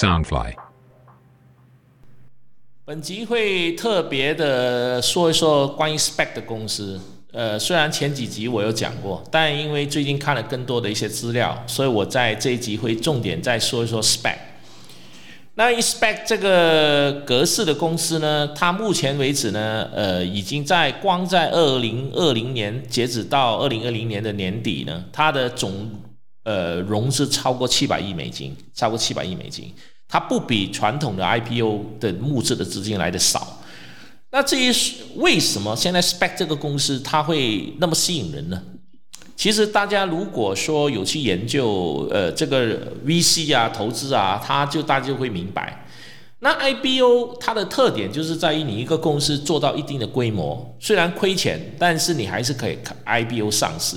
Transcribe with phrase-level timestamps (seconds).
[0.00, 0.54] Soundfly。
[2.86, 6.98] 本集会特别的说一说关于 Spec 的公司。
[7.32, 14.36] 呃，虽然前几集我有讲过，但因为最近看了更多的一些资料，所以我在这一集会重点再说一说 Spec。
[15.56, 25.90] 那 Spec 这个格式的公司呢，它目前为止呢，呃，已经在光在二零二零年截止到二零二零年的年底呢，它的总
[26.50, 29.72] 呃融资超过七百亿美金，超过七百亿美金，
[30.08, 33.62] 它不比传统的 IPO 的募资的资金来的少。
[34.32, 34.72] 那至于
[35.16, 38.60] 为什么现在 Spec 这个公司它会那么吸引人呢？
[39.36, 45.86] 其实大家如果说有去研究呃这个 VC 啊投资啊，它就大家就会明白。
[46.40, 53.96] 那 IPO 它的特点就是在于你一个公司做到一定的规模，虽然亏钱，但是你还是可以 IPO 上市。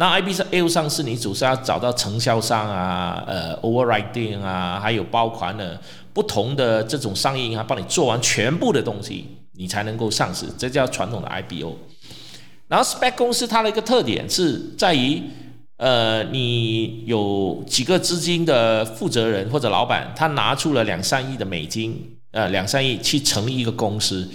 [0.00, 5.76] 那 IPO 上市，你总是要找到承销商啊，呃，overriding 啊，还有包括呢
[6.14, 9.26] 不同的这种商业银行帮你做完全部的东西。
[9.56, 11.76] 你才能够上市，这叫传统的 I B O。
[12.66, 15.22] 然后 Spec 公司它的一个特点是在于，
[15.76, 24.26] 呃，你有几个资金的负责人或者老板，他拿出了两三亿的美金，呃，两三亿去成立一个公司，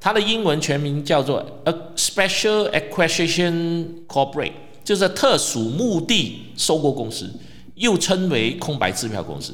[0.00, 4.50] 它的英文全名叫做 A Special Acquisition Corporate，
[4.84, 7.30] 就是特殊目的收购公司，
[7.74, 9.52] 又称为空白支票公司。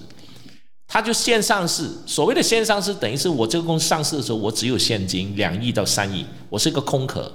[0.87, 7.31] 它就先上市，所谓的先上市，等于是我这个公司上市的时候，我只有现金两亿到三亿，我是一个空壳，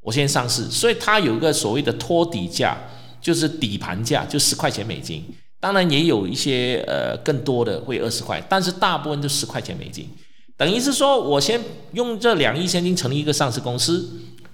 [0.00, 2.78] 我先上市，所以它有一个所谓的托底价，
[3.20, 5.24] 就是底盘价，就十块钱美金。
[5.58, 10.08] 当然也有一些呃更多的会二十块，但是大部分就十块钱美金。
[10.56, 11.60] 等于是说我先
[11.92, 14.08] 用这两亿现金成立一个上市公司，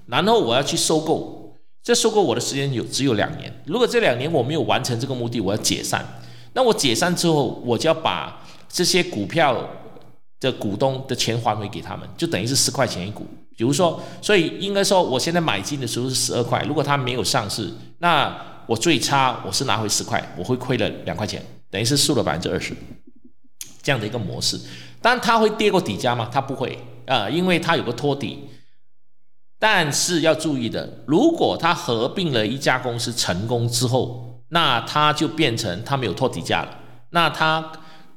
[0.06, 1.41] 然后我要去收购，
[1.82, 3.52] 这收购我的时间有只有两年。
[3.66, 6.06] 如果这两年我没有完成这个目的，我要解散。
[6.52, 9.68] 那我解散之后，我就要把这些股票
[10.38, 13.26] 的股东的钱还回给他们，就等于是十块钱一股。
[13.56, 17.68] 比如说，所以应该说，我现在买进的时候是十二块，如果它没有上市，
[17.98, 22.72] 那我最差我是拿回十块，我会亏了两块钱，等于是输了百分之二十，
[23.82, 24.60] 这样的一个模式。
[25.00, 26.30] 但它会跌过底价吗？
[26.32, 28.48] 它不会啊，因为它有个托底。
[29.64, 36.78] 但是要注意的，如果它合并了一家公司成功之后，那它就变成它没有托底价了。
[37.10, 37.70] 那它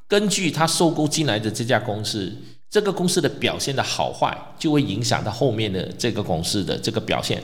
[0.07, 2.35] 根据它收购进来的这家公司，
[2.67, 7.39] 这个公司的表现的好坏，就会影响到后面的这个公司的这个表现。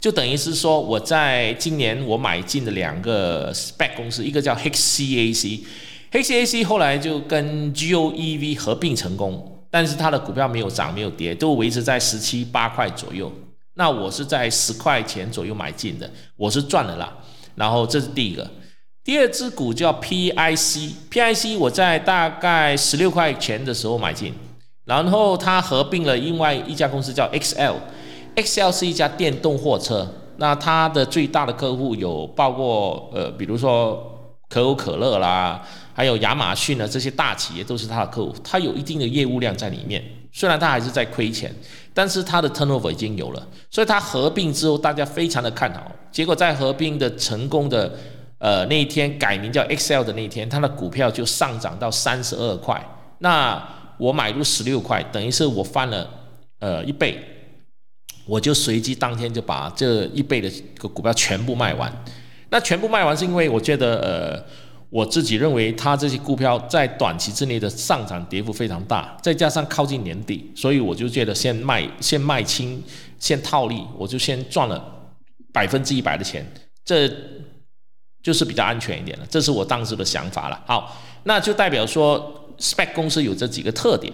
[0.00, 13.30] 就等于是说，我在今年我买进的两个 spec 公司，一个叫 HCAC，HCAC 后来就跟 GOEV 合并成功，但是它的股票没有涨，没有跌，都维持在十七八块左右。
[13.74, 17.10] 那我是在十块钱左右买进的，我是赚了啦。
[17.54, 18.50] 然后这是第一个，
[19.04, 24.34] 第二只股叫 PIC，PIC 我在大概十六块钱的时候买进，
[24.84, 30.06] 然后它合并了另外一家公司叫 XL，XL 是一家电动货车，
[30.36, 35.62] 那它的最大的客户有包括呃，比如说可口可乐啦，
[36.00, 40.02] 还有亚马逊呢，这些大企业都是他的客户，他有一定的业务量在里面，
[40.32, 41.54] 虽然他还是在亏钱。
[41.92, 45.92] 但是他的 turnover 已经有了，所以他合并之后，大家非常的看好。
[46.10, 47.92] 结果在合并的成功的
[48.38, 52.82] 呃那一天，改名叫 Excel 的那一天，它的股票就上涨到三十二块。
[53.18, 53.62] 那
[53.98, 56.08] 我买入十六块，等于是我翻了
[56.60, 57.22] 呃一倍，
[58.24, 61.92] 我就随机当天就把这一倍的个股票全部卖完。
[62.50, 64.69] 那全部卖完是因为我觉得呃。
[64.90, 72.82] 我自己认为，它这些股票在短期之内的上涨跌幅非常大，再加上靠近年底，所以我就觉得先卖，先卖清，
[73.16, 74.84] 先套利，我就先赚了
[75.52, 76.44] 百分之一百的钱，
[76.84, 77.08] 这
[78.20, 79.26] 就是比较安全一点了。
[79.30, 80.60] 这是我当时的想法了。
[80.66, 84.12] 好，那就代表说，Spec 公司有这几个特点。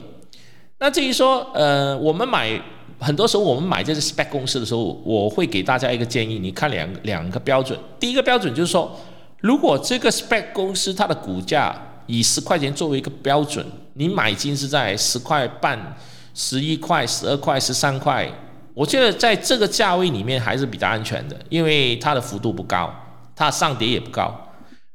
[0.78, 2.60] 那至于说，呃，我们买
[2.98, 7.78] 很多时候我们买这些 Spec 公司的时候，我会给大家一个建议，你看两两个标准。
[7.98, 8.94] 第一个标准就是说。
[9.40, 11.74] 如果这个 spec 公司它的股价
[12.06, 15.96] 以十块钱作为一个标准，你买进是在十块半、
[16.34, 18.28] 十一块、十二块、十三块，
[18.72, 22.92] 我觉得在这个价位里面还是比较安全的，因为它的幅度不高，
[23.34, 24.34] 它上跌也不高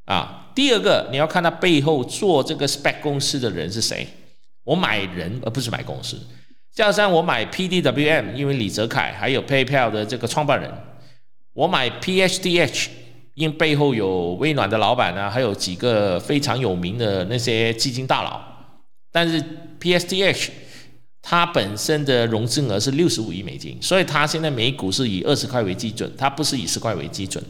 [0.05, 0.49] 啊。
[0.55, 4.07] 第二个，你要看它背后做这个 spec 公司的人是谁。
[4.63, 6.17] 我买人而不是买公司，
[6.73, 10.71] 就好像我买 PDWM，因为李泽楷还有 PayPal 的这个创办人，
[11.53, 13.00] 我买 PHDH。
[13.33, 18.41] 因背后有微软的老板呢，还有几个非常有名的那些基金大佬。
[19.11, 19.43] 但是
[19.79, 20.49] PSTH
[21.21, 27.43] 它本身的融资额是六十五亿美金，所以它现在每股是以二十块为基准，它不是以十块为基准。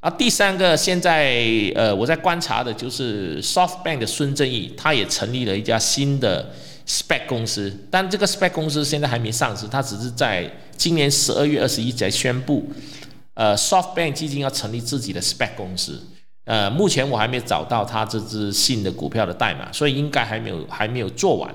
[0.00, 1.44] 啊，第三个现在
[1.74, 6.54] 呃我在观察的就是 SoftBank 的孙正义，他也成立了一家新的
[6.86, 12.66] Spec 公司，但这个 Spec 公司现在还没上市，他只是在今年十二月二十一才宣布，
[13.40, 15.98] 呃，SoftBank 基金要成立自己的 Spec 公司。
[16.44, 21.54] 呃，目前我还没找到他这支新的股票的代码，所以应该还没有还没有做完。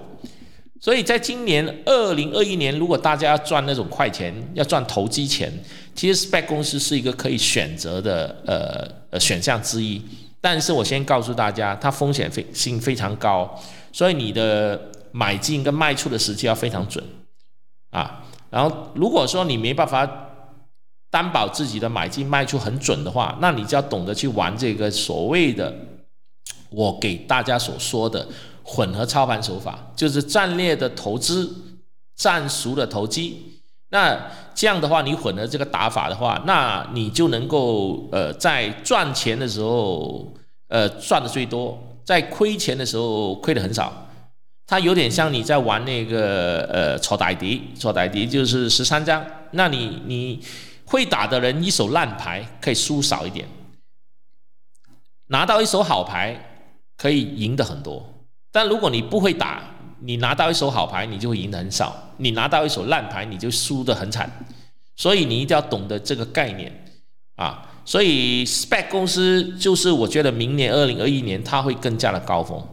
[0.82, 5.54] 所以在今年二零二一年，如果大家要赚那种快钱，要赚投机钱，
[5.94, 10.02] 其实 Spec 公司是一个可以选择的呃呃选项之一。
[10.42, 13.62] 但是我先告诉大家，它风险非性非常高，
[13.92, 17.06] 所以你的买进跟卖出的时机要非常准
[17.92, 18.24] 啊。
[18.50, 20.25] 然后如果说你没办法。
[21.16, 25.74] 担保自己的买进卖出很准的话，那你就要懂得去玩这个所谓的
[26.70, 28.28] 我给大家所说的
[28.62, 31.50] 混合操盘手法，就是战略的投资、
[32.18, 33.62] 战术的投机。
[33.92, 40.34] 那这样的话，你混合这个打法的话，那你就能够呃在赚钱的时候
[40.68, 44.06] 呃赚的最多，在亏钱的时候亏的很少。
[44.68, 50.42] 它有点像你在玩那个呃搓歹迪，搓歹迪就是十三张，那你你。
[50.86, 53.48] 会打的人一手烂牌可以输少一点，
[55.28, 58.08] 拿到一手好牌可以赢的很多。
[58.52, 59.64] 但如果你不会打，
[60.02, 61.88] 你拿到一手好牌，你就会赢得很少；
[62.18, 64.46] 你拿到一手烂牌，你就输得很惨。
[64.96, 66.86] 所以你一定要懂得这个概念
[67.36, 67.68] 啊！
[67.84, 72.66] 所以 Spec 公司就是我觉得明年二零二一年它会更加的高峰。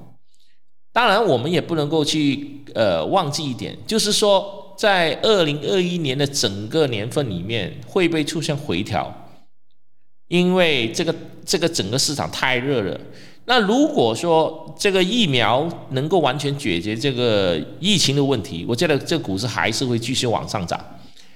[0.93, 4.62] 当然，我们也不能够去呃忘记一点，就是说。
[4.77, 9.13] 在二零二一年的整个年份里面，会不会出现回调？
[10.29, 11.15] 因为这个
[11.45, 12.99] 这个整个市场太热了。
[13.45, 20.81] 那如果说这个疫苗能够完全解决这个疫情的问题，我觉得这个股市还是会继续往上涨。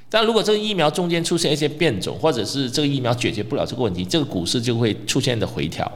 [0.08, 5.90] 但如果这个疫苗中间出现一些变种，或者是这个疫苗解决不了这个问题，这个股市就会出现的回调。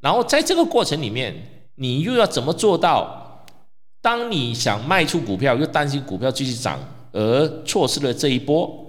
[0.00, 1.34] 然后在这个过程里面，
[1.76, 3.22] 你又要怎么做到？
[4.06, 6.78] 当你想卖出股票，又担心股票继续涨，
[7.10, 8.88] 而错失了这一波；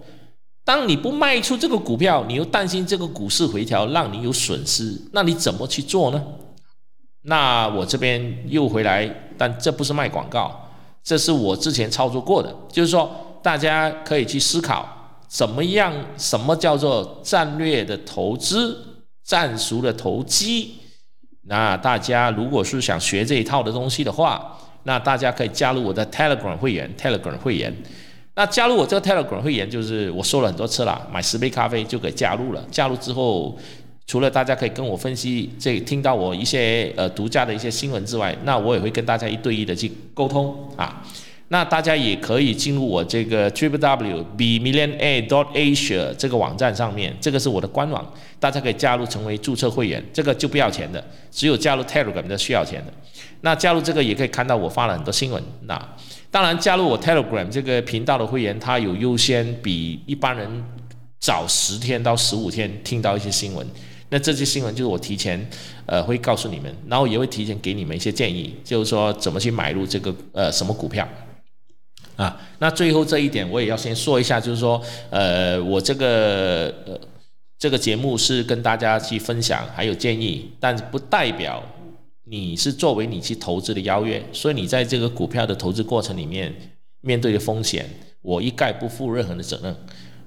[0.63, 6.23] 当你不卖出这个股票，你又担心这个股市回调让你有损失，那你怎么去做呢？
[7.23, 10.69] 那我这边又回来，但这不是卖广告，
[11.03, 13.09] 这是我之前操作过的，就是说
[13.41, 14.87] 大家可以去思考，
[15.27, 18.77] 怎么样，什么叫做战略的投资、
[19.25, 20.75] 战术的投机？
[21.47, 24.55] 那大家如果是想学这一套的东西的话，
[24.88, 27.72] 那大家可以加入我的 Telegram 会员，Telegram 会员。
[28.36, 32.66] 那加入我这个 Telegram 会员，就是我说了很多次了，买十杯咖啡就可加入了。
[32.72, 33.57] 加入之后，
[34.06, 41.04] 除了大家可以跟我分析，这听到我一些呃独家的一些新闻之外，那我也会跟大家一对一的去沟通啊。
[41.50, 48.06] 那大家也可以进入我这个 Triple W B Million A dot Asia 这个网站上面，这个是我的官网，
[48.39, 52.94] 大家可以加入成为注册会员，这个就不要钱的，只有加入 Telegram 的需要钱的。
[53.42, 55.42] 那加入这个也可以看到我发了很多新闻。
[55.62, 55.95] 那
[56.30, 60.63] 当然加入我 Telegram 这个频道的会员，他有优先比一般人
[61.19, 63.66] 早十天到十五天听到一些新闻。
[64.10, 65.50] 那这些新闻就是我提前
[65.86, 71.07] 呃会告诉你们，然后也会提前给你们一些建议，就是说怎么去买入这个呃什么股票。
[72.16, 74.81] 啊，那最后这一点我也要先说一下，就是说，
[75.12, 77.00] 呃，我这个呃
[77.60, 81.62] 这个节目是跟大家去分享还有建议，但不代表
[82.29, 86.53] 你是作为你去投资的邀约，所以你在这个股票的投资过程里面
[87.01, 87.89] 面对的风险，
[88.22, 89.75] 我一概不负任何的责任。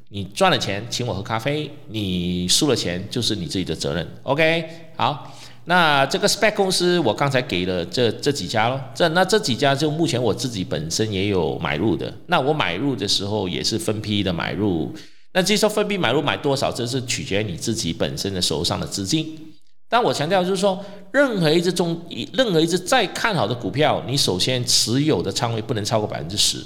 [0.08, 4.06] 你赚了钱请我喝咖啡，你输了钱就是你自己的责任。
[4.22, 4.64] OK，
[4.96, 5.36] 好。
[5.66, 12.12] 那这个 Spec 公司，我刚才给了这这几家咯，这那这几家就目前我自己本身也有买入的。
[12.26, 14.92] 那我买入的时候也是分批的买入。
[15.32, 19.49] 那至于说分批买入买多少，这是取决于你自己本身的手上的资金。
[19.90, 22.00] 但我强调就是说，任何一只中，
[22.32, 26.64] 任何一只再看好的股票，你首先持有的仓位不能超过百分之十。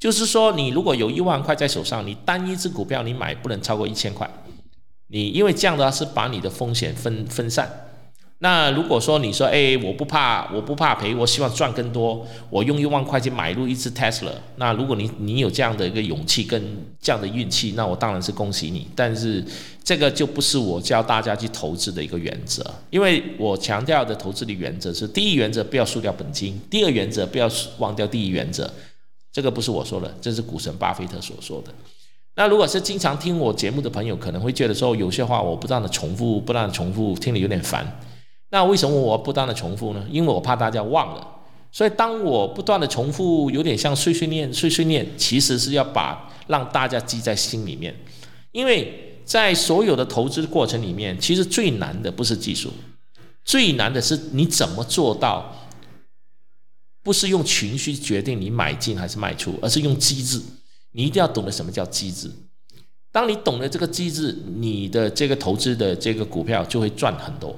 [0.00, 4.28] 就是说，你如果有一万块在手上，你单一只股票你买不能超过一千块。
[5.08, 7.85] 你因为这样的话是把你的风险分分散。
[8.40, 14.30] 那如果说你说，哎，我不怕，我不怕赔，我希望赚更多，我用一万块钱买入一只 Tesla。
[14.56, 16.62] 那如果你你有这样的一个勇气跟
[17.00, 18.86] 这样的运气，那我当然是恭喜你。
[18.94, 19.42] 但是
[19.82, 28.70] 这个就不是我教大家去投资的一个原则，因为我强调的投资的原则是：第一原则不要输掉本金，第二原则不要忘掉第一原则。
[29.32, 31.72] 这个不是我说的，这是股神巴菲特所说的。
[32.34, 37.98] 那如果是经常听我节目的朋友，可能会觉得说有些话我不断的重复，不断的重复，听了有点烦。
[38.50, 40.06] 那为什么我不断的重复呢？
[40.10, 41.26] 因为我怕大家忘了，
[41.72, 47.94] 所以当我不断的重复，有点像碎碎念，碎碎念，其实是要把让大家记在心里面。
[48.52, 52.72] 因为在所有的投资过程里面，其实最难的不是技术，
[53.44, 55.68] 最难的是你怎么做到，
[57.02, 60.40] 不是用情绪决定你买进还是卖出，而是用机制。
[60.92, 62.30] 你一定要懂得什么叫机制。
[63.12, 67.54] 当你懂得这个机制，你的这个投资的这个股票就会赚很多，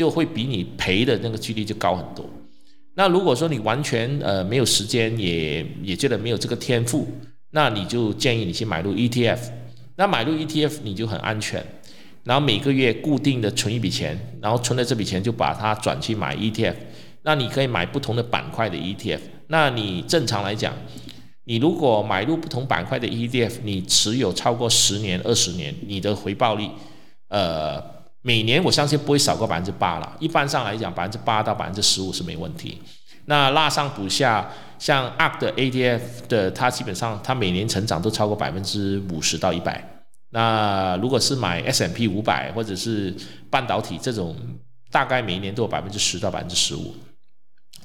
[0.00, 2.24] 就会比你赔的那个几率就高很多。
[2.94, 7.06] 那如果说你完全呃没有时间，也也觉得没有这个天赋，
[7.50, 9.38] 那你就建议你去买入 ETF。
[9.96, 11.62] 那买入 ETF 你就很安全，
[12.24, 16.76] 然后每个月固定的存一笔钱，然后存了这笔钱就把它转去买 ETF。
[17.24, 19.20] 那你可以买不同的板块的 ETF。
[19.48, 20.74] 那你正常来讲。
[21.44, 26.68] 你如果买入不同板块的 ETF，你持有超过十年、二十年，你的回报率，
[27.28, 27.82] 呃，
[28.22, 30.16] 每年我相信不会少过百分之八了。
[30.18, 32.80] 一般上来讲，百分之八到百分之十五是没问题。
[33.26, 40.04] 那拉上补下，像 ARK 的 ATF 的，它基本上它每年成长都超过百分之五十到一百。
[40.30, 43.14] 那如果是买 S&P 五百或者是
[43.50, 44.36] 半导体这种，
[44.90, 46.94] 大概每一年都有百分之十到百分之十五。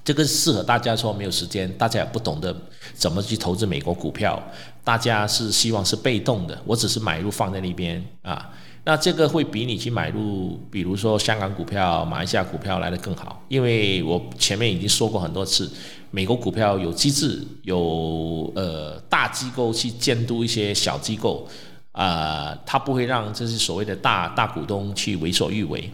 [0.04, 2.56] 这个适合大家说没有时间，大家也不懂得
[2.94, 4.42] 怎么去投资美国股票，
[4.84, 8.52] 大家是希望是被动的，我只是买入放在那边啊，
[8.88, 15.72] 那这个会比你去买入，比如说香港股票、马来西亚股票来的更好，因为我前面已经说过很多次，
[16.12, 21.48] 美国股票有机制，有呃大机构去监督一些小机构，
[21.94, 25.90] 啊，它不会让这些所谓的大大股东去为所欲为，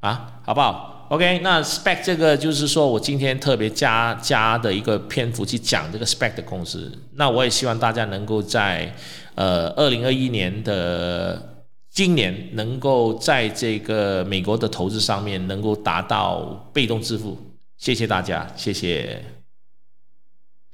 [0.00, 6.92] 啊，好不好？OK，那 Spec 这个就是说我今天特别加加的一个篇幅去讲这个 Spec 的公司。
[7.14, 8.94] 那我也希望大家能够在
[9.34, 11.49] 呃二零二一年的
[11.92, 17.36] 今年，能够在这个美国的投资上面能够达到被动致富。
[17.78, 19.39] 谢谢大家，谢谢。